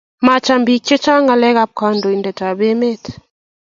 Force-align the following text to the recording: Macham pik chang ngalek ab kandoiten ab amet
Macham 0.25 0.61
pik 0.67 0.83
chang 1.03 1.23
ngalek 1.25 1.57
ab 1.63 1.71
kandoiten 1.79 2.39
ab 2.51 2.59
amet 2.69 3.03